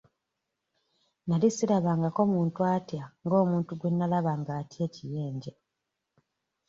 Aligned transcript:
Nali 1.27 1.47
sirabangako 1.55 2.21
muntu 2.33 2.59
atya 2.75 3.03
ng'omuntu 3.23 3.71
gwe 3.79 3.89
nalaba 3.93 4.33
ng'atya 4.39 4.79
ekiyenje. 4.87 5.53